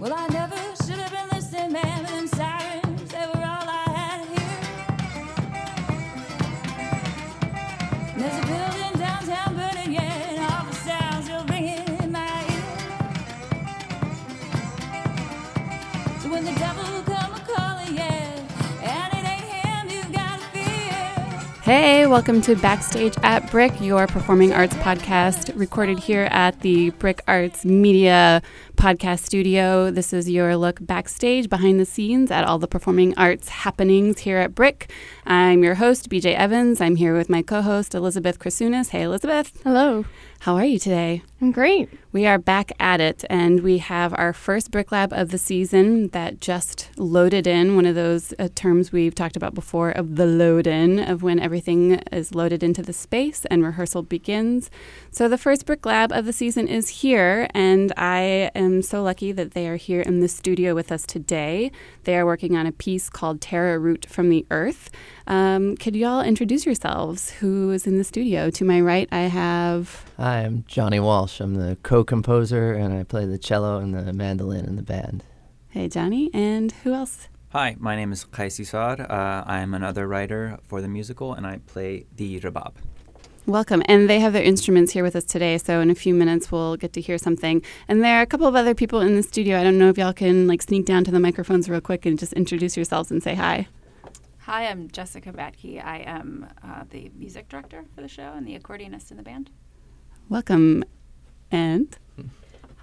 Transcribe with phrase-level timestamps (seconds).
[0.00, 0.54] Well, I never
[0.86, 4.60] should have been listening, man, but them sirens, they were all I had here.
[8.16, 12.62] There's a building downtown burning, yeah, and all the sounds in my ear.
[16.20, 18.38] So when the devil come a calling, yeah,
[18.84, 21.40] and it ain't him you gotta fear.
[21.62, 27.20] Hey, welcome to Backstage at BRIC, your performing arts podcast, recorded here at the BRIC
[27.26, 28.42] Arts Media
[28.78, 29.90] Podcast Studio.
[29.90, 34.38] This is your look backstage behind the scenes at all the performing arts happenings here
[34.38, 34.88] at BRIC.
[35.26, 36.80] I'm your host, BJ Evans.
[36.80, 38.90] I'm here with my co host, Elizabeth Krasunas.
[38.90, 39.60] Hey, Elizabeth.
[39.64, 40.04] Hello.
[40.40, 41.22] How are you today?
[41.40, 41.90] I'm great.
[42.12, 46.08] We are back at it, and we have our first BRIC Lab of the season
[46.08, 47.74] that just loaded in.
[47.74, 51.40] One of those uh, terms we've talked about before of the load in, of when
[51.40, 54.70] everything is loaded into the space and rehearsal begins.
[55.10, 59.32] So, the first BRIC Lab of the season is here, and I am so lucky
[59.32, 61.72] that they are here in the studio with us today.
[62.04, 64.90] They are working on a piece called Terra Root from the Earth.
[65.28, 67.28] Um, could you all introduce yourselves?
[67.32, 68.48] Who is in the studio?
[68.48, 70.06] To my right, I have.
[70.16, 71.38] Hi, I'm Johnny Walsh.
[71.38, 75.22] I'm the co-composer, and I play the cello and the mandolin in the band.
[75.68, 76.30] Hey, Johnny.
[76.32, 77.28] And who else?
[77.50, 79.00] Hi, my name is Qais Essar.
[79.00, 82.72] Uh, I am another writer for the musical, and I play the rabab.
[83.44, 83.82] Welcome.
[83.84, 85.58] And they have their instruments here with us today.
[85.58, 87.62] So in a few minutes, we'll get to hear something.
[87.86, 89.58] And there are a couple of other people in the studio.
[89.58, 92.18] I don't know if y'all can like sneak down to the microphones real quick and
[92.18, 93.68] just introduce yourselves and say hi.
[94.48, 95.84] Hi, I'm Jessica Batke.
[95.84, 99.50] I am uh, the music director for the show and the accordionist in the band.
[100.30, 100.84] Welcome.
[101.50, 101.94] And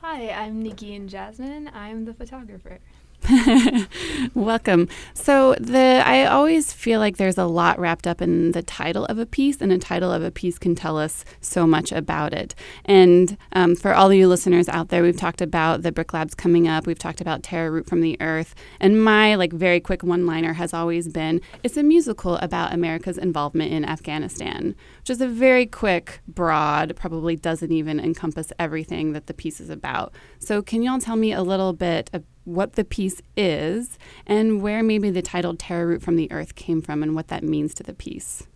[0.01, 1.71] Hi, I'm Nikki and Jasmine.
[1.73, 2.77] I'm the photographer.
[4.35, 4.87] welcome.
[5.13, 9.17] So the I always feel like there's a lot wrapped up in the title of
[9.17, 12.53] a piece, and a title of a piece can tell us so much about it.
[12.83, 16.35] And um, for all of you listeners out there, we've talked about the Brick Labs
[16.35, 16.85] coming up.
[16.85, 20.73] We've talked about Terra Root from the Earth, and my like very quick one-liner has
[20.73, 26.21] always been it's a musical about America's involvement in Afghanistan, which is a very quick,
[26.27, 30.13] broad, probably doesn't even encompass everything that the piece is about.
[30.37, 34.81] So can y'all tell me a little bit about what the piece is and where
[34.81, 37.83] maybe the title Terra Root from the Earth came from and what that means to
[37.83, 38.47] the piece.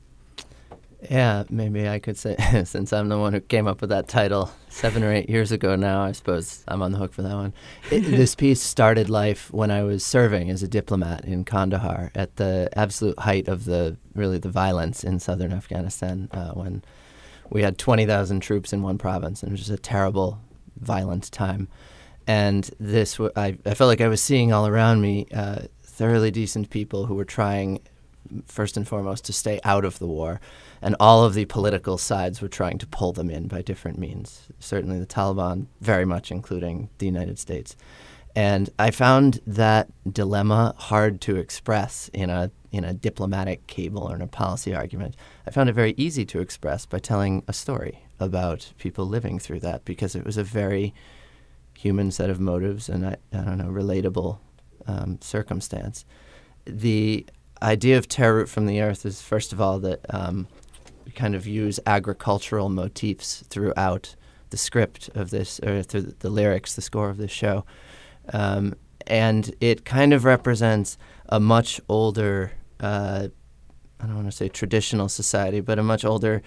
[1.10, 2.36] Yeah, maybe I could say,
[2.66, 5.76] since I'm the one who came up with that title seven or eight years ago
[5.76, 7.54] now, I suppose I'm on the hook for that one.
[7.90, 12.36] It, this piece started life when I was serving as a diplomat in Kandahar at
[12.36, 16.84] the absolute height of the really the violence in southern Afghanistan uh, when
[17.50, 20.42] we had 20,000 troops in one province and it was just a terrible,
[20.80, 21.70] violent time.
[22.30, 27.08] And this, I felt like I was seeing all around me uh, thoroughly decent people
[27.08, 27.80] who were trying,
[28.46, 30.40] first and foremost, to stay out of the war.
[30.80, 34.44] And all of the political sides were trying to pull them in by different means.
[34.60, 37.76] Certainly the Taliban, very much including the United States.
[38.36, 44.14] And I found that dilemma hard to express in a in a diplomatic cable or
[44.16, 45.16] in a policy argument.
[45.48, 49.62] I found it very easy to express by telling a story about people living through
[49.62, 50.94] that because it was a very
[51.80, 54.38] human set of motives and I, I don't know relatable
[54.86, 56.04] um, circumstance.
[56.66, 57.26] The
[57.62, 60.50] idea of terra root from the earth is first of all that um,
[61.06, 64.16] we kind of use agricultural motifs throughout
[64.50, 67.64] the script of this or through the, the lyrics, the score of this show,
[68.34, 68.76] um,
[69.08, 70.98] and it kind of represents
[71.30, 72.52] a much older.
[72.82, 73.30] Uh,
[74.02, 76.42] I don't want to say traditional society, but a much older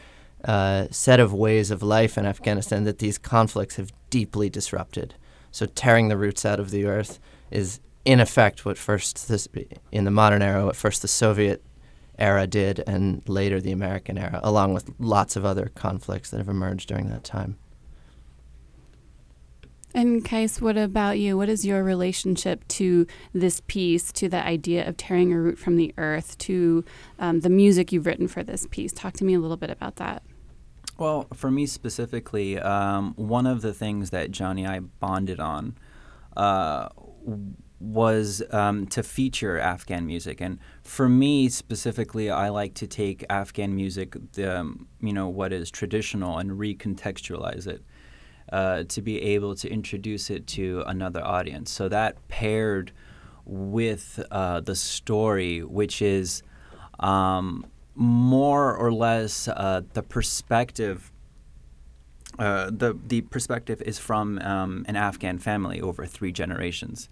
[0.44, 5.14] uh, set of ways of life in Afghanistan that these conflicts have deeply disrupted.
[5.52, 7.20] So tearing the roots out of the earth
[7.50, 9.46] is in effect what first this,
[9.92, 11.62] in the modern era, what first the Soviet
[12.18, 16.48] era did, and later the American era, along with lots of other conflicts that have
[16.48, 17.56] emerged during that time.
[19.94, 21.36] And Qais, what about you?
[21.36, 25.76] What is your relationship to this piece, to the idea of tearing a root from
[25.76, 26.82] the earth, to
[27.18, 28.92] um, the music you've written for this piece?
[28.92, 30.22] Talk to me a little bit about that.
[30.98, 35.76] Well, for me specifically, um, one of the things that Johnny and I bonded on
[36.36, 36.88] uh,
[37.80, 43.74] was um, to feature Afghan music, and for me specifically, I like to take Afghan
[43.74, 47.82] music, the, um, you know, what is traditional, and recontextualize it.
[48.52, 51.70] Uh, to be able to introduce it to another audience.
[51.70, 52.92] So that paired
[53.46, 56.42] with uh, the story, which is
[57.00, 61.12] um, more or less uh, the perspective.
[62.38, 67.08] Uh, the the perspective is from um, an Afghan family over three generations.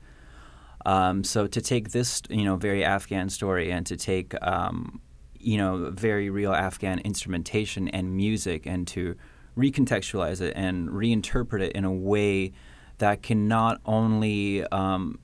[0.86, 5.02] Um, so to take this, you know, very Afghan story and to take, um,
[5.38, 9.14] you know, very real Afghan instrumentation and music and to
[9.58, 12.52] recontextualize it and reinterpret it in a way
[12.98, 15.18] that can not only um,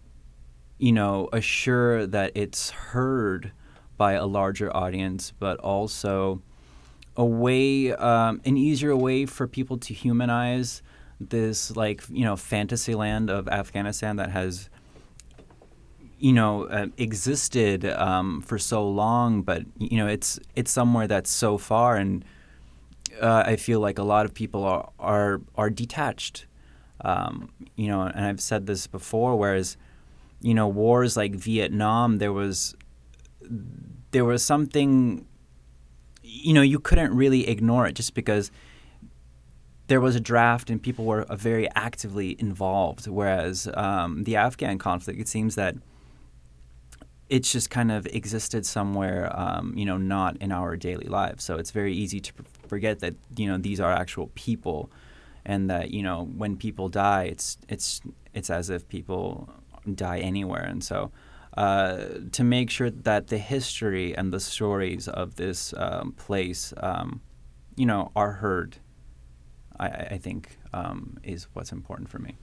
[0.78, 3.52] you know assure that it's heard
[3.96, 6.42] by a larger audience, but also
[7.16, 10.82] a way, um, an easier way for people to humanize
[11.18, 14.68] this like you know fantasy land of Afghanistan that has
[16.18, 21.30] you know uh, existed um, for so long, but you know it's it's somewhere that's
[21.30, 22.24] so far, and
[23.20, 26.46] uh, I feel like a lot of people are are are detached.
[27.02, 29.36] Um, you know, and I've said this before.
[29.36, 29.76] Whereas,
[30.40, 32.74] you know, wars like Vietnam, there was
[34.10, 35.26] there was something.
[36.22, 38.50] You know, you couldn't really ignore it just because
[39.86, 43.06] there was a draft and people were uh, very actively involved.
[43.06, 45.76] Whereas um, the Afghan conflict, it seems that
[47.28, 51.44] it's just kind of existed somewhere, um, you know, not in our daily lives.
[51.44, 52.32] So it's very easy to
[52.68, 54.90] forget that you know these are actual people,
[55.44, 58.00] and that you know when people die, it's it's
[58.34, 59.48] it's as if people
[59.94, 60.62] die anywhere.
[60.62, 61.10] And so
[61.56, 67.20] uh, to make sure that the history and the stories of this um, place, um,
[67.76, 68.76] you know, are heard,
[69.78, 72.36] I, I think um, is what's important for me.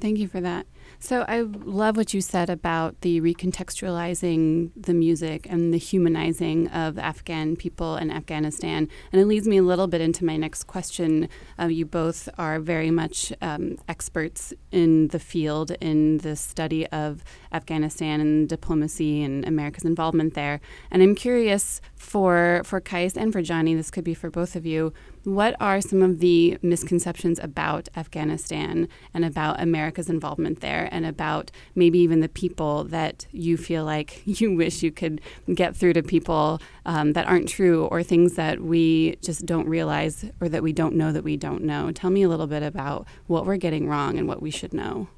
[0.00, 0.66] Thank you for that.
[0.98, 6.98] So I love what you said about the recontextualizing the music and the humanizing of
[6.98, 8.88] Afghan people in Afghanistan.
[9.12, 11.28] And it leads me a little bit into my next question.
[11.58, 17.22] Uh, you both are very much um, experts in the field in the study of
[17.52, 20.60] Afghanistan and diplomacy and America's involvement there.
[20.90, 24.64] And I'm curious for for Qais and for Johnny, this could be for both of
[24.64, 24.92] you.
[25.24, 31.50] What are some of the misconceptions about Afghanistan and about America's involvement there and about
[31.74, 35.20] maybe even the people that you feel like you wish you could
[35.54, 40.24] get through to people um, that aren't true or things that we just don't realize
[40.40, 41.90] or that we don't know that we don't know?
[41.92, 45.08] Tell me a little bit about what we're getting wrong and what we should know,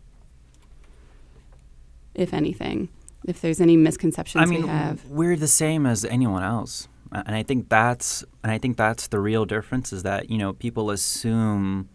[2.14, 2.88] if anything.
[3.26, 5.04] If there's any misconceptions I mean, we have.
[5.06, 9.18] we're the same as anyone else, and I think that's and I think that's the
[9.18, 11.88] real difference is that you know people assume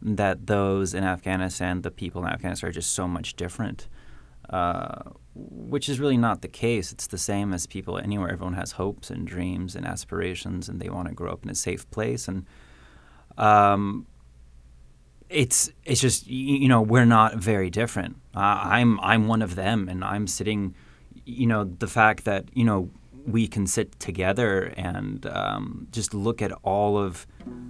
[0.00, 3.88] that those in Afghanistan, the people in Afghanistan, are just so much different,
[4.50, 5.02] uh,
[5.34, 6.92] which is really not the case.
[6.92, 8.30] It's the same as people anywhere.
[8.30, 11.54] Everyone has hopes and dreams and aspirations, and they want to grow up in a
[11.54, 12.28] safe place.
[12.28, 12.46] And
[13.36, 14.06] um,
[15.28, 18.16] it's it's just you know we're not very different.
[18.34, 20.74] Uh, I'm I'm one of them, and I'm sitting.
[21.24, 22.90] You know the fact that you know
[23.26, 27.26] we can sit together and um, just look at all of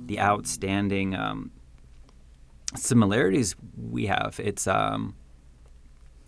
[0.07, 1.51] the outstanding um,
[2.75, 3.57] similarities
[3.91, 4.41] we have.
[4.43, 5.15] It's um,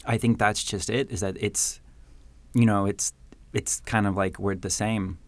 [0.06, 1.10] I think that's just it.
[1.10, 1.80] Is that it's
[2.54, 3.12] you know it's
[3.52, 5.18] it's kind of like we're the same.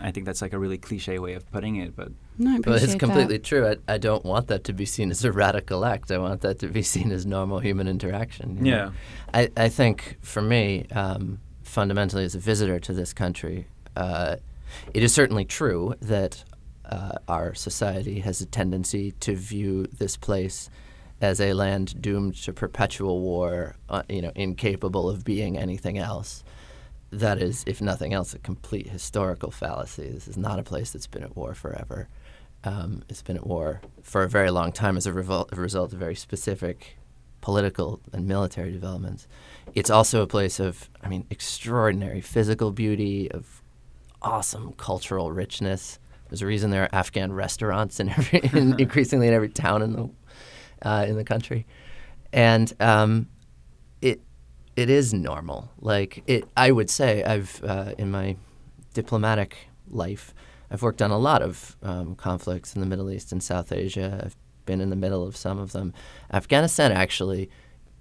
[0.00, 2.82] I think that's like a really cliche way of putting it, but No, I But
[2.82, 3.44] it's completely that.
[3.44, 3.66] true.
[3.68, 6.10] I, I don't want that to be seen as a radical act.
[6.10, 8.64] I want that to be seen as normal human interaction.
[8.64, 8.92] you know?
[9.32, 14.36] I, I think for me, um, fundamentally, as a visitor to this country, uh,
[14.94, 16.44] it is certainly true that
[16.94, 20.70] uh, our society has a tendency to view this place
[21.20, 26.44] as a land doomed to perpetual war, uh, you know, incapable of being anything else.
[27.10, 30.08] That is, if nothing else, a complete historical fallacy.
[30.10, 32.08] This is not a place that's been at war forever.
[32.62, 35.92] Um, it's been at war for a very long time as a, revol- a result
[35.92, 36.96] of very specific
[37.40, 39.26] political and military developments.
[39.74, 43.62] It's also a place of, I mean, extraordinary physical beauty, of
[44.22, 45.98] awesome cultural richness.
[46.34, 49.92] There's a reason there are Afghan restaurants in every, in, increasingly in every town in
[49.92, 50.10] the
[50.82, 51.64] uh, in the country,
[52.32, 53.28] and um,
[54.02, 54.20] it
[54.74, 55.70] it is normal.
[55.78, 58.34] Like it, I would say I've uh, in my
[58.94, 60.34] diplomatic life,
[60.72, 64.20] I've worked on a lot of um, conflicts in the Middle East and South Asia.
[64.24, 64.36] I've
[64.66, 65.94] been in the middle of some of them.
[66.32, 67.48] Afghanistan actually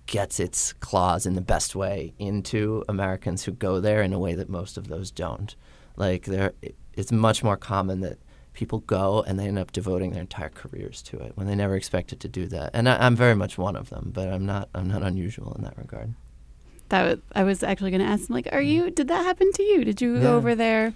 [0.07, 4.33] gets its claws in the best way into Americans who go there in a way
[4.33, 5.55] that most of those don't.
[5.95, 6.53] Like there,
[6.95, 8.17] it's much more common that
[8.53, 11.75] people go and they end up devoting their entire careers to it when they never
[11.75, 12.71] expected to do that.
[12.73, 14.69] And I, I'm very much one of them, but I'm not.
[14.75, 16.13] I'm not unusual in that regard.
[16.89, 18.91] That was, I was actually going to ask, like, are you?
[18.91, 19.83] Did that happen to you?
[19.83, 20.21] Did you Yeah.
[20.21, 20.93] go over there?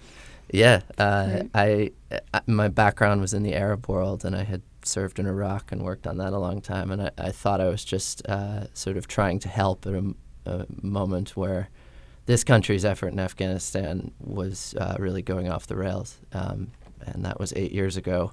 [0.52, 1.92] Yeah, uh, I,
[2.34, 5.82] I my background was in the Arab world, and I had served in Iraq and
[5.84, 6.92] worked on that a long time.
[6.92, 10.66] And I, I thought I was just uh, sort of trying to help at a
[10.82, 11.68] moment where
[12.28, 16.72] this country's effort in Afghanistan was uh, really going off the rails, um,
[17.14, 18.32] and that was eight years ago.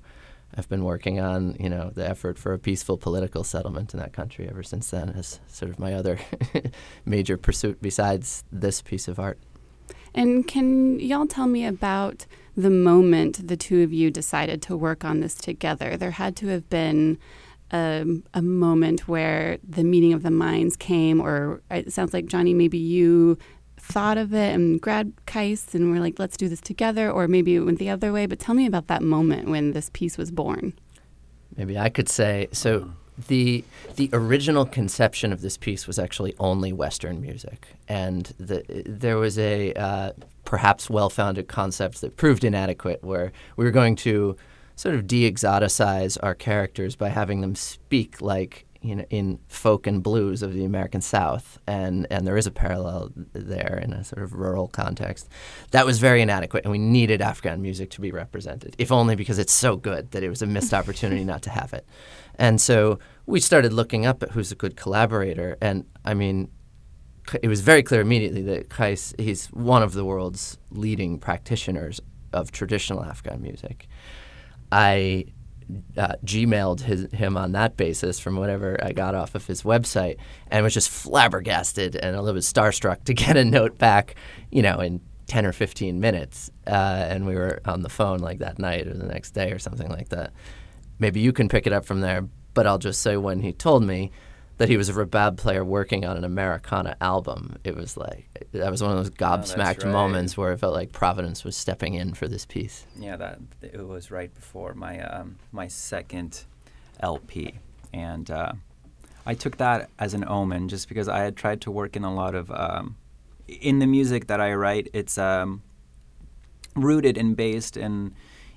[0.57, 4.12] I've been working on, you know, the effort for a peaceful political settlement in that
[4.12, 6.21] country ever since then, as sort of my other
[7.04, 9.38] major pursuit besides this piece of art.
[10.14, 12.26] And can y'all tell me about
[12.57, 15.97] the moment the two of you decided to work on this together?
[15.97, 17.19] There had to have been
[17.73, 22.26] a, a moment where the meeting of the minds came, or uh, it sounds like
[22.26, 23.38] Johnny, maybe you
[23.85, 27.55] thought of it and grabbed Qais and were like, let's do this together, or maybe
[27.55, 28.26] it went the other way.
[28.26, 30.73] But tell me about that moment when this piece was born.
[31.57, 32.91] Maybe I could say so.
[33.29, 33.62] The
[33.95, 39.38] the original conception of this piece was actually only Western music, and the, there was
[39.38, 40.11] a uh,
[40.45, 44.37] perhaps well-founded concept that proved inadequate, where we were going to
[44.75, 50.03] sort of de-exoticize our characters by having them speak like you know in folk and
[50.03, 54.23] blues of the American South, and and there is a parallel there in a sort
[54.23, 55.29] of rural context.
[55.71, 59.38] That was very inadequate, and we needed Afghan music to be represented, if only because
[59.38, 61.87] it's so good that it was a missed opportunity not to have it.
[62.38, 66.50] And so we started looking up at who's a good collaborator, and I mean.
[67.43, 71.99] It was very clear immediately that Qais, he's one of the world's leading practitioners
[72.35, 73.88] of traditional Afghan music.
[74.71, 75.26] I
[75.97, 80.16] uh, Gmailed his, him on that basis from whatever I got off of his website
[80.49, 84.14] and was just flabbergasted and a little bit starstruck to get a note back,
[84.50, 86.50] you know, in 10 or 15 minutes.
[86.66, 89.59] Uh, and we were on the phone like that night or the next day or
[89.59, 90.33] something like that.
[90.99, 93.85] Maybe you can pick it up from there, but I'll just say when he told
[93.85, 94.11] me
[94.64, 98.71] that he was a rabab player working on an Americana album, it was like, that
[98.71, 99.92] was one of those gobsmacked right.
[99.92, 102.87] moments where it felt like Providence was stepping in for this piece.
[102.99, 106.44] Yeah, that it was right before my um, my second
[107.00, 107.56] LP,
[107.92, 108.52] and uh,
[109.26, 112.14] I took that as an omen, just because I had tried to work in a
[112.14, 112.97] lot of um,
[113.47, 114.88] in the music that I write.
[114.94, 115.62] It's um,
[116.75, 118.14] rooted and based in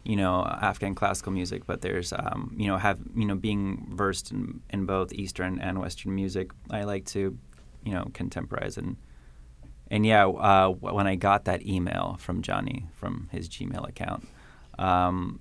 [0.08, 4.32] you know Afghan classical music, but there's um, you know have you know being versed
[4.32, 6.52] in, in both Eastern and Western music.
[6.72, 7.38] I like to
[7.84, 8.98] you know contemporize and
[9.90, 14.28] and yeah, uh, when I got that email from Johnny from his Gmail account,
[14.78, 15.40] um,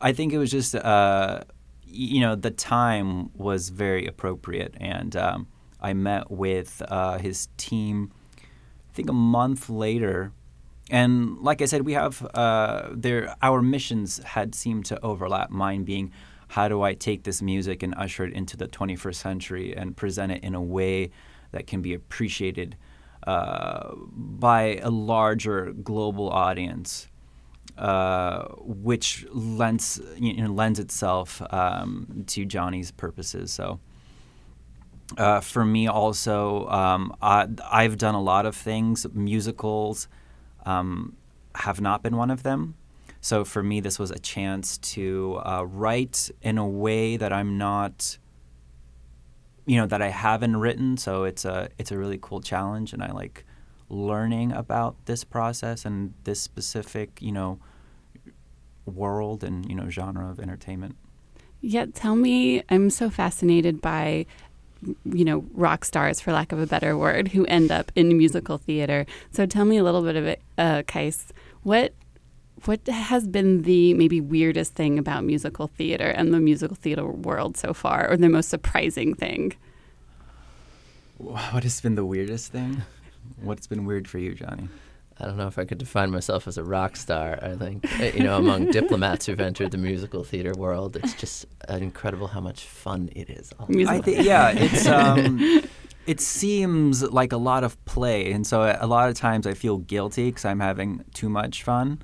[0.00, 1.40] I think it was just, uh,
[1.84, 4.74] you know, the time was very appropriate.
[4.80, 5.48] And um,
[5.80, 10.32] I met with uh, his team, I think a month later.
[10.90, 13.34] And like I said, we have uh, there.
[13.42, 15.50] Our missions had seemed to overlap.
[15.50, 16.12] Mine being,
[16.48, 20.32] how do I take this music and usher it into the 21st century and present
[20.32, 21.10] it in a way
[21.52, 22.76] that can be appreciated
[23.26, 27.08] uh, by a larger global audience,
[27.76, 33.52] uh, which lends you know, lends itself um, to Johnny's purposes.
[33.52, 33.80] So.
[35.16, 39.06] Uh, for me, also, um, I, I've done a lot of things.
[39.14, 40.06] Musicals
[40.66, 41.16] um,
[41.54, 42.74] have not been one of them.
[43.20, 47.58] So for me, this was a chance to uh, write in a way that I'm
[47.58, 48.18] not
[49.68, 50.96] you know that I haven't written.
[50.96, 53.44] So it's a it's a really cool challenge, and I like
[53.90, 57.60] learning about this process and this specific you know
[58.86, 60.96] world and you know genre of entertainment.
[61.60, 62.62] Yeah, tell me.
[62.70, 64.24] I'm so fascinated by
[65.04, 68.58] you know rock stars, for lack of a better word, who end up in musical
[68.58, 69.06] theater.
[69.32, 71.26] So tell me a little bit of it, uh, Qais.
[71.62, 71.94] What
[72.64, 77.56] what has been the maybe weirdest thing about musical theater and the musical theater world
[77.56, 79.54] so far, or the most surprising thing?
[81.18, 82.82] What has been the weirdest thing?
[83.42, 84.68] What's been weird for you, Johnny?
[85.20, 87.38] I don't know if I could define myself as a rock star.
[87.42, 91.46] I think, uh, you know, among diplomats who've entered the musical theater world, it's just
[91.68, 93.52] incredible how much fun it is.
[93.58, 95.62] all the Musical I think yeah, it's um,
[96.06, 99.78] it seems like a lot of play, and so a lot of times I feel
[99.78, 102.00] guilty because I'm having too much fun.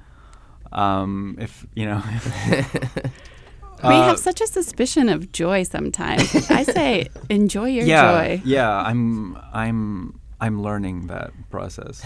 [0.73, 2.03] Um, if you know,
[3.85, 6.51] we Uh, have such a suspicion of joy sometimes.
[6.51, 8.43] I say, enjoy your yeah, joy.
[8.45, 12.03] yeah, I'm I'm I'm learning that process.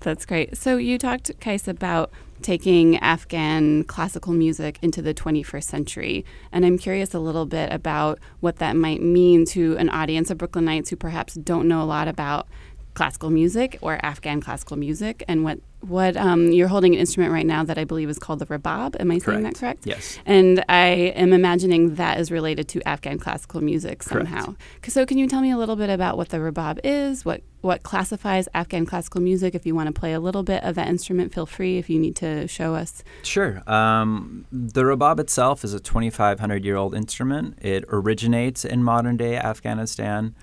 [0.00, 0.56] That's great.
[0.56, 2.12] So you talked, Qais, about
[2.42, 6.24] taking Afghan classical music into the 21st century.
[6.52, 10.38] And I'm curious a little bit about what that might mean to an audience of
[10.38, 12.46] Brooklynites who perhaps don't know a lot about
[12.94, 17.46] classical music or Afghan classical music and what what um, you're holding an instrument right
[17.46, 18.96] now that I believe is called the rabab.
[19.00, 19.86] Am I saying that correct?
[19.86, 20.18] Yes.
[20.26, 24.54] And I am imagining that is related to Afghan classical music somehow.
[24.84, 27.24] C- So, can you tell me a little bit about what the rabab is?
[27.24, 29.54] What what classifies Afghan classical music?
[29.54, 31.78] If you want to play a little bit of that instrument, feel free.
[31.78, 33.02] If you need to show us.
[33.22, 33.62] Sure.
[33.68, 37.58] Um, the rabab itself is a 2,500 year old instrument.
[37.60, 40.34] It originates in modern day Afghanistan,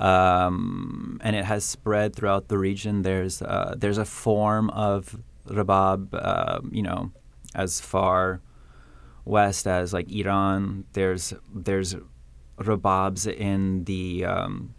[0.00, 3.02] um, and it has spread throughout the region.
[3.02, 7.10] There's uh, there's a form of rabab, uh, you know,
[7.54, 8.40] as far
[9.24, 10.84] west as like Iran.
[10.92, 11.96] There's there's
[12.58, 14.74] rababs in the um,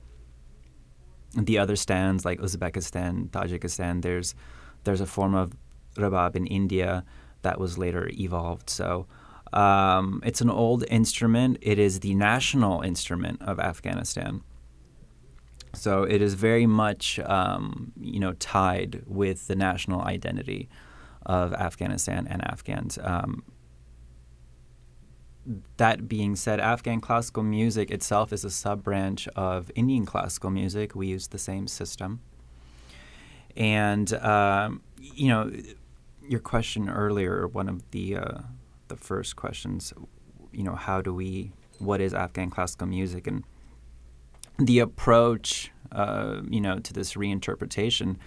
[1.36, 4.02] the other stands like Uzbekistan, Tajikistan.
[4.02, 4.36] There's
[4.84, 5.54] there's a form of
[5.96, 7.04] rabab in India
[7.42, 8.70] that was later evolved.
[8.70, 9.08] So
[9.54, 11.58] Um, it's an old instrument.
[11.62, 14.42] It is the national instrument of Afghanistan.
[15.78, 20.70] So it is very much, um, you know, tied with the national identity
[21.26, 22.98] of Afghanistan and Afghans.
[23.04, 23.44] Um,
[25.78, 30.96] that being said, Afghan classical music itself is a sub branch of Indian classical music.
[30.96, 32.22] We use the same system.
[33.56, 35.52] And, um, you know,
[36.28, 38.38] your question earlier, one of the, uh,
[38.88, 39.94] the first questions,
[40.52, 43.28] you know, how do we, what is Afghan classical music?
[43.28, 43.44] And
[44.58, 48.18] the approach, uh, you know, to this reinterpretation,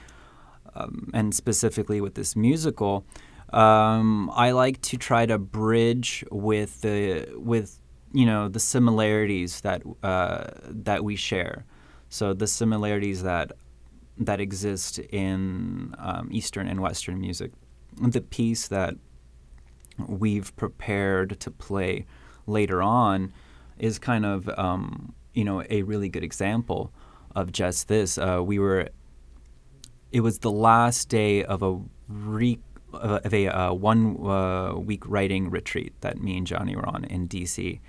[0.74, 3.04] um, and specifically with this musical,
[3.52, 7.80] um, I like to try to bridge with the with
[8.12, 11.64] you know the similarities that uh, that we share.
[12.08, 13.52] So the similarities that
[14.18, 17.52] that exist in um, Eastern and Western music.
[18.00, 18.94] The piece that
[20.06, 22.06] we've prepared to play
[22.46, 23.32] later on
[23.78, 26.92] is kind of um, you know a really good example
[27.34, 28.18] of just this.
[28.18, 28.88] Uh, we were
[30.12, 32.58] it was the last day of a re
[32.92, 37.28] of a uh, one uh, week writing retreat that me and Johnny were on in
[37.28, 37.80] DC,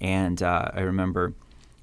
[0.00, 1.34] and uh, I remember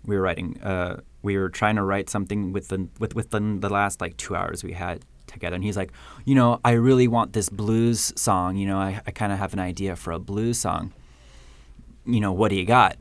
[0.06, 0.62] we were writing.
[0.62, 4.64] Uh, we were trying to write something within with within the last like two hours
[4.64, 5.92] we had together, and he's like,
[6.26, 8.58] you know, I really want this blues song.
[8.58, 10.94] You know, I, I kind of have an idea for a blues song.
[12.06, 12.98] You know, what do you got?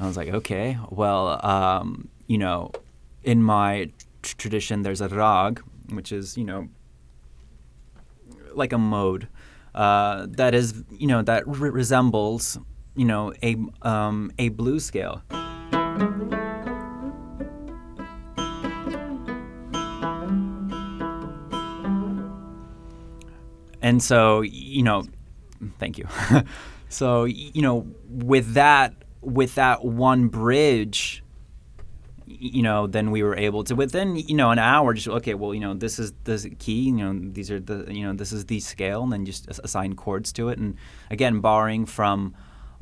[0.00, 2.70] I was like, okay, well, um, you know,
[3.22, 3.90] in my
[4.22, 6.68] tr- tradition, there's a rag, which is you know
[8.54, 9.28] like a mode
[9.74, 12.58] uh, that is you know that re- resembles
[12.94, 15.22] you know a um, a blues scale.
[23.82, 25.04] And so you know,
[25.78, 26.06] thank you.
[26.88, 28.94] so you know, with that
[29.26, 31.22] with that one bridge
[32.26, 35.54] you know, then we were able to within you know an hour just okay, well
[35.54, 38.46] you know this is the key, you know these are the you know this is
[38.46, 40.76] the scale, and then just assign chords to it, and
[41.10, 42.34] again borrowing from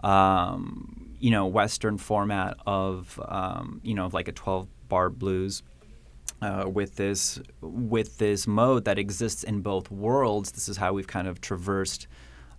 [0.03, 5.63] um, you know Western format of um, you know like a twelve bar blues.
[6.43, 11.07] Uh, with this with this mode that exists in both worlds, this is how we've
[11.07, 12.07] kind of traversed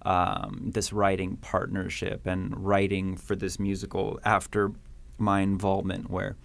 [0.06, 4.72] um, this writing partnership and writing for this musical after
[5.18, 6.36] my involvement, where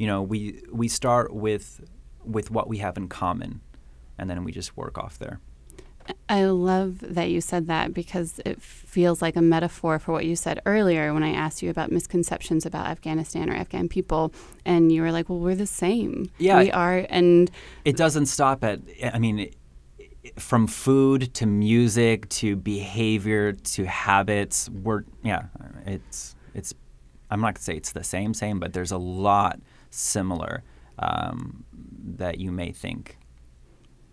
[0.00, 1.86] you know, we we start with
[2.24, 3.60] with what we have in common,
[4.16, 5.40] and then we just work off there.
[6.28, 10.34] I love that you said that because it feels like a metaphor for what you
[10.36, 14.32] said earlier when I asked you about misconceptions about Afghanistan or Afghan people,
[14.64, 16.30] and you were like, "Well, we're the same.
[16.38, 17.50] Yeah, we are." And
[17.84, 18.80] it doesn't stop at.
[19.12, 19.50] I mean.
[20.36, 25.44] From food to music to behavior to habits, we're yeah,
[25.86, 26.74] it's it's.
[27.30, 30.62] I'm not gonna say it's the same, same, but there's a lot similar
[30.98, 31.64] um,
[32.16, 33.16] that you may think.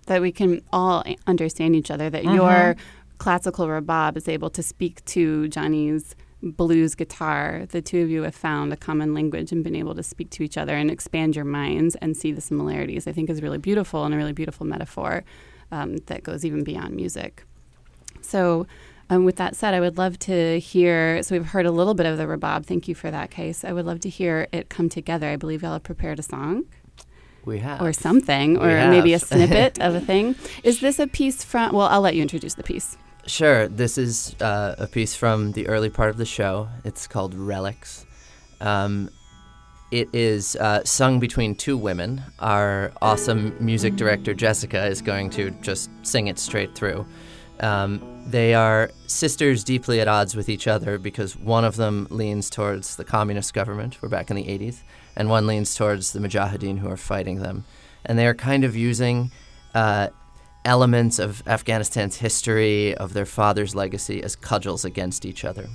[0.05, 2.35] That we can all understand each other, that Mhm.
[2.35, 2.75] your
[3.17, 7.65] classical rabab is able to speak to Johnny's blues guitar.
[7.67, 10.43] The two of you have found a common language and been able to speak to
[10.43, 13.07] each other and expand your minds and see the similarities.
[13.07, 15.23] I think is really beautiful and a really beautiful metaphor
[15.71, 17.43] um, that goes even beyond music.
[18.21, 18.67] So,
[19.09, 21.21] um, with that said, I would love to hear.
[21.23, 22.65] So, we've heard a little bit of the rabab.
[22.65, 23.63] Thank you for that, Qais.
[23.67, 25.27] I would love to hear it come together.
[25.29, 26.63] I believe y'all have prepared a song
[27.45, 27.81] We have.
[27.81, 30.35] or something, or maybe a snippet of a thing.
[30.63, 31.73] Is this a piece from?
[31.73, 32.97] Well, I'll let you introduce the piece.
[33.25, 33.67] Sure.
[33.67, 36.69] This is uh, a piece from the early part of the show.
[36.85, 38.05] It's called Relics.
[38.61, 39.09] Um,
[39.91, 42.23] it is uh, sung between two women.
[42.39, 47.05] Our awesome music director, Jessica, is going to just sing it straight through.
[47.59, 52.49] Um, they are sisters deeply at odds with each other because one of them leans
[52.49, 54.81] towards the communist government, we're back in the 80s,
[55.15, 57.63] and one leans towards the Mujahideen who are fighting them.
[58.05, 59.31] And they are kind of using
[59.73, 60.09] uh,
[60.65, 65.67] elements of Afghanistan's history, of their father's legacy, as cudgels against each other,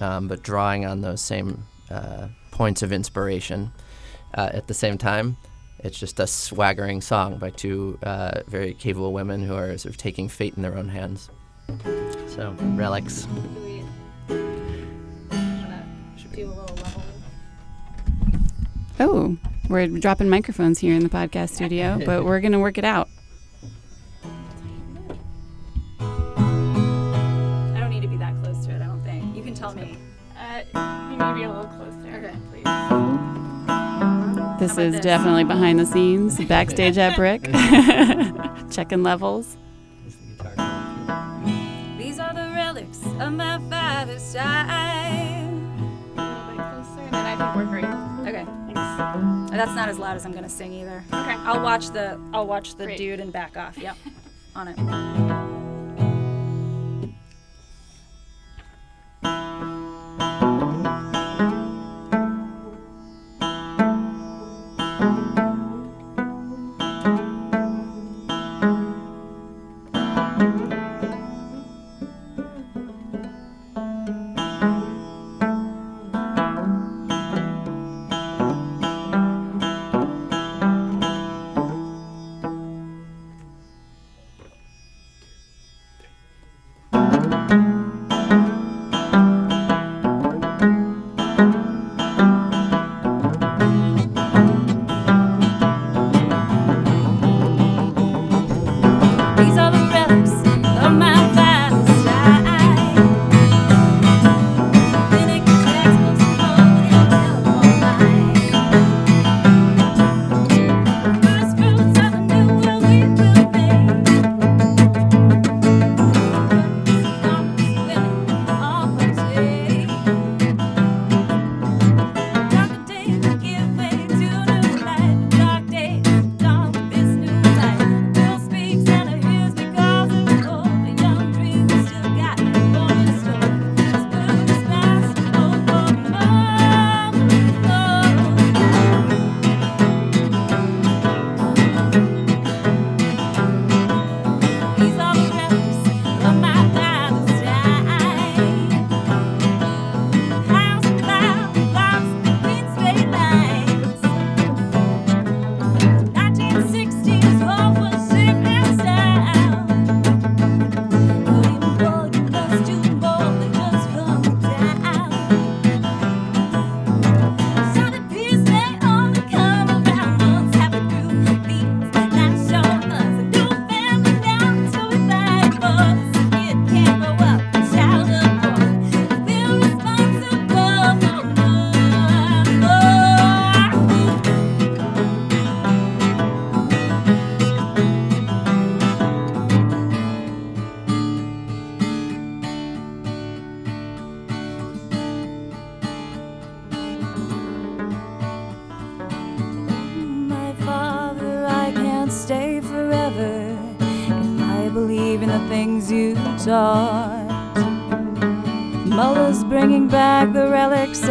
[0.00, 3.70] um, but drawing on those same uh, points of inspiration.
[4.34, 5.36] Uh, at the same time,
[5.78, 9.96] it's just a swaggering song by two uh, very capable women who are sort of
[9.96, 11.30] taking fate in their own hands.
[12.26, 13.28] So, relics.
[18.98, 19.36] Oh,
[19.68, 23.08] we're dropping microphones here in the podcast studio, but we're going to work it out.
[34.78, 37.50] This is definitely behind the scenes, backstage at BRIC,
[38.70, 39.56] checking levels.
[41.98, 45.50] These are the relics of my father's side.
[46.14, 47.84] Closer, I think we're great.
[48.28, 48.44] Okay.
[48.72, 49.50] Thanks.
[49.50, 51.02] That's not as loud as I'm gonna sing either.
[51.12, 51.34] Okay.
[51.34, 52.98] I'll watch the I'll watch the great.
[52.98, 53.76] dude and back off.
[53.76, 53.96] Yep.
[54.54, 55.47] On it.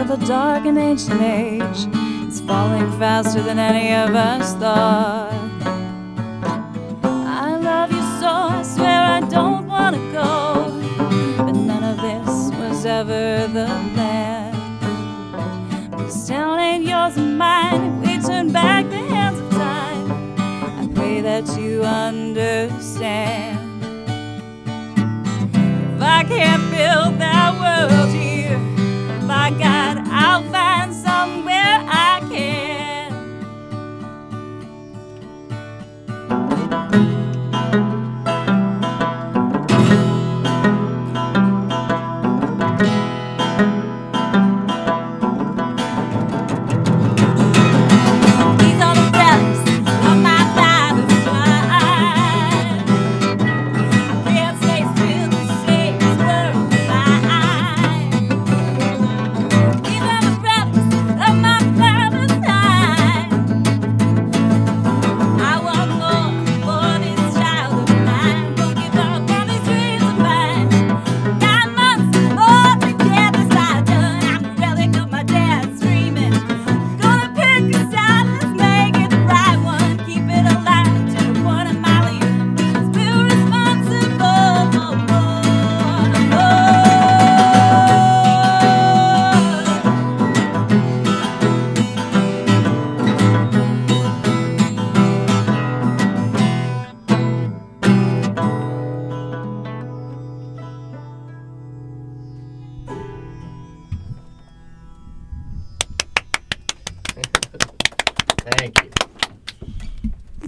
[0.07, 1.85] the dark and ancient age
[2.29, 5.33] is falling faster than any of us thought.
[7.03, 11.43] I love you so, I swear I don't want to go.
[11.43, 14.53] But none of this was ever the plan.
[15.97, 20.37] This town ain't yours and mine if we turn back the hands of time.
[20.79, 23.36] I pray that you understand.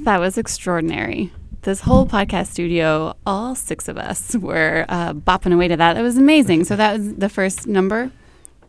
[0.10, 1.32] That was extraordinary.
[1.62, 5.98] This whole podcast studio, all six of us were uh, bopping away to that.
[5.98, 6.64] It was amazing.
[6.64, 8.12] So that was the first number.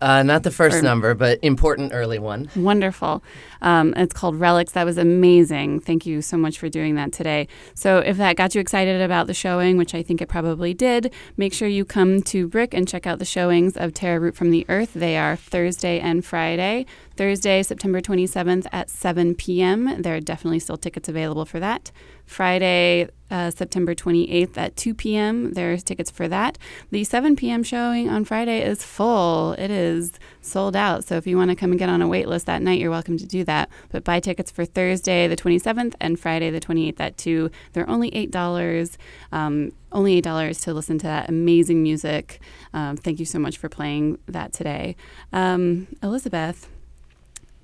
[0.02, 2.50] Uh, not the first or, number, but important early one.
[2.56, 3.22] Wonderful.
[3.62, 4.72] Um, it's called Relics.
[4.72, 5.80] That was amazing.
[5.80, 7.48] Thank you so much for doing that today.
[7.74, 11.12] So, if that got you excited about the showing, which I think it probably did,
[11.36, 14.50] make sure you come to BRIC and check out the showings of Terra Root from
[14.50, 14.92] the Earth.
[14.94, 16.86] They are Thursday and Friday.
[17.20, 20.00] Thursday, September 27th at 7 p.m.
[20.00, 21.92] There are definitely still tickets available for that.
[22.24, 25.52] Friday, uh, September 28th at 2 p.m.
[25.52, 26.56] There's tickets for that.
[26.90, 27.62] The 7 p.m.
[27.62, 29.52] showing on Friday is full.
[29.58, 31.04] It is sold out.
[31.04, 32.90] So if you want to come and get on a wait list that night, you're
[32.90, 33.68] welcome to do that.
[33.90, 37.50] But buy tickets for Thursday, the 27th, and Friday, the 28th at 2.
[37.74, 38.96] They're only $8.
[39.30, 42.40] Um, only $8 to listen to that amazing music.
[42.72, 44.96] Um, thank you so much for playing that today.
[45.34, 46.66] Um, Elizabeth.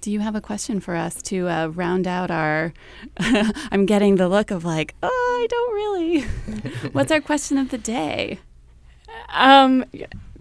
[0.06, 2.72] Do you have a question for us to uh, round out our?
[3.18, 5.08] I'm getting the look of like, oh,
[5.42, 6.20] I don't really.
[6.92, 8.38] What's our question of the day?
[9.30, 9.84] Um,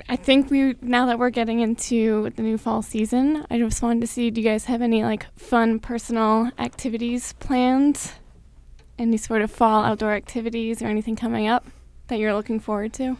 [0.07, 4.01] I think we now that we're getting into the new fall season, I just wanted
[4.01, 8.11] to see do you guys have any like fun personal activities planned?
[8.99, 11.65] Any sort of fall outdoor activities or anything coming up
[12.09, 13.17] that you're looking forward to?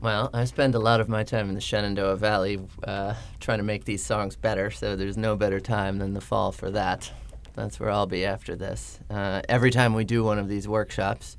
[0.00, 3.64] Well, I spend a lot of my time in the Shenandoah Valley uh, trying to
[3.64, 7.10] make these songs better, so there's no better time than the fall for that.
[7.54, 9.00] That's where I'll be after this.
[9.10, 11.36] Uh, every time we do one of these workshops,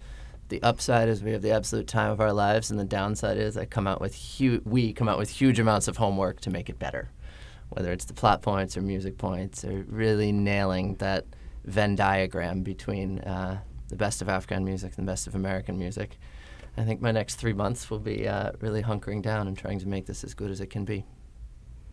[0.50, 3.56] the upside is we have the absolute time of our lives, and the downside is
[3.56, 6.70] I come out with hu- we come out with huge amounts of homework to make
[6.70, 7.12] it better.
[7.70, 11.26] Whether it's the plot points or music points, or really nailing that
[11.64, 16.18] Venn diagram between uh, the best of Afghan music and the best of American music.
[16.78, 19.88] I think my next three months will be uh, really hunkering down and trying to
[19.88, 21.06] make this as good as it can be.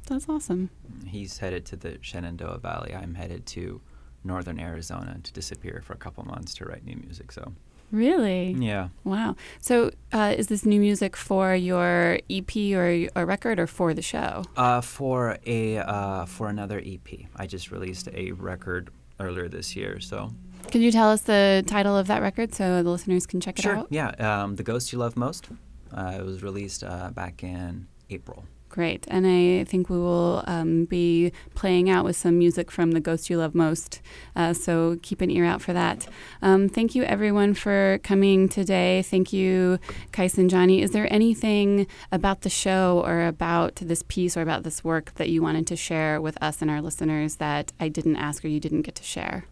[0.07, 0.71] That's awesome.
[1.07, 2.95] He's headed to the Shenandoah Valley.
[2.95, 3.81] I'm headed to
[4.23, 7.33] northern Arizona to disappear for a couple months to write new music.
[7.33, 7.53] So
[7.93, 8.51] Really?
[8.59, 9.37] yeah, Wow.
[9.61, 14.03] So, uh, is this new music for your EP or a record, or for the
[14.03, 14.43] show?
[14.57, 20.01] uh, for a uh, for another EP, I just released a record earlier this year.
[20.01, 20.33] So
[20.77, 23.62] Could you tell us the title of that record so the listeners can check it
[23.62, 23.87] sure, out?
[23.89, 25.49] yeah, um, the Ghost You Love Most.
[25.91, 28.45] Uh, it was released uh, back in April.
[28.69, 29.07] Great.
[29.09, 33.31] And I think we will um, be playing out with some music from The Ghost
[33.31, 34.03] You Love Most.
[34.37, 36.09] Uh, so keep an ear out for that.
[36.43, 39.01] Um, thank you, everyone, for coming today.
[39.01, 39.79] Thank you,
[40.12, 40.83] Qais and Johnny.
[40.83, 45.31] Is there anything about the show or about this piece or about this work that
[45.31, 48.61] you wanted to share with us and our listeners that I didn't ask or you
[48.61, 49.47] didn't get to share?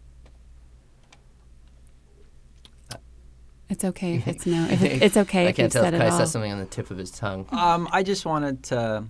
[3.69, 4.67] It's okay if it's no.
[4.69, 6.51] If it, it's okay I if can't you've tell said if it Kai says something
[6.51, 7.47] on the tip of his tongue.
[7.51, 9.05] Um, I just wanted to,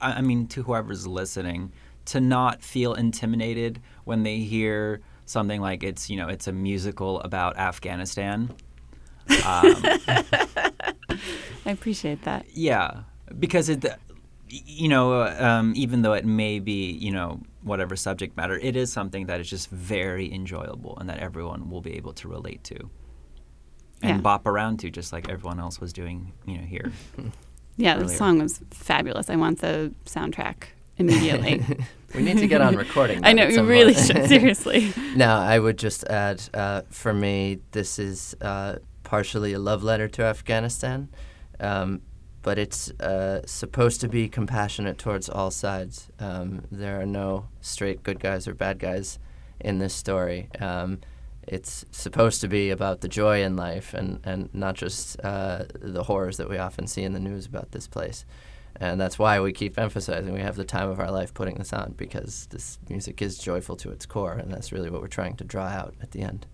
[0.00, 1.72] I mean, to whoever's listening,
[2.06, 7.20] to not feel intimidated when they hear something like it's, you know, it's a musical
[7.20, 8.52] about Afghanistan.
[9.28, 9.36] Um,
[11.64, 12.46] I appreciate that.
[12.52, 13.02] yeah,
[13.38, 13.84] because it,
[14.48, 18.76] you know, uh, um, even though it may be, you know, whatever subject matter, it
[18.76, 22.62] is something that is just very enjoyable and that everyone will be able to relate
[22.64, 22.90] to.
[24.02, 24.20] And Yeah.
[24.20, 26.92] bop around to, just like everyone else was doing, you know, here.
[27.78, 29.28] Yeah, the song was fabulous.
[29.28, 31.62] I want the soundtrack immediately.
[32.14, 33.20] we need to get on recording.
[33.22, 34.26] I know at you really should.
[34.28, 34.94] Seriously.
[35.14, 40.08] now, I would just add, uh, for me, this is uh, partially a love letter
[40.08, 41.10] to Afghanistan,
[41.60, 42.00] um,
[42.40, 46.08] but it's uh, supposed to be compassionate towards all sides.
[46.18, 49.18] Um, there are no straight good guys or bad guys
[49.60, 50.48] in this story.
[50.60, 51.00] Um,
[51.46, 56.04] it's supposed to be about the joy in life and, and not just uh, the
[56.04, 58.24] horrors that we often see in the news about this place.
[58.78, 61.72] And that's why we keep emphasizing we have the time of our life putting this
[61.72, 65.36] on because this music is joyful to its core, and that's really what we're trying
[65.36, 66.46] to draw out at the end.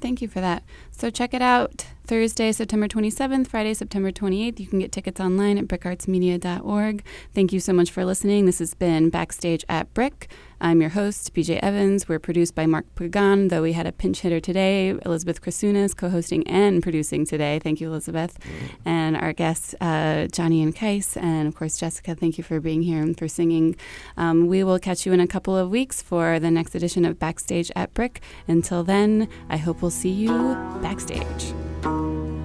[0.00, 0.62] Thank you for that.
[0.92, 4.60] So check it out Thursday, September 27th, Friday, September 28th.
[4.60, 7.04] You can get tickets online at bricartsmedia.org.
[7.34, 8.46] Thank you so much for listening.
[8.46, 10.28] This has been Backstage at BRIC.
[10.60, 12.08] I'm your host, BJ Evans.
[12.08, 16.08] We're produced by Mark Pagan, though we had a pinch hitter today, Elizabeth Krasunas, co
[16.08, 17.58] hosting and producing today.
[17.58, 18.38] Thank you, Elizabeth.
[18.84, 22.82] And our guests, uh, Johnny and Qais, and of course, Jessica, thank you for being
[22.82, 23.76] here and for singing.
[24.16, 27.18] Um, we will catch you in a couple of weeks for the next edition of
[27.18, 28.22] Backstage at BRIC.
[28.48, 31.52] Until then, I hope we'll see you backstage.
[31.96, 32.35] Thank you.